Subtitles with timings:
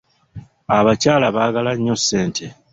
[0.77, 2.45] Abakyala baagala nnyo ssente.